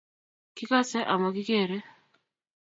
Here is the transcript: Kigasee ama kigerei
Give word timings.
Kigasee 0.55 1.05
ama 1.13 1.27
kigerei 1.35 1.83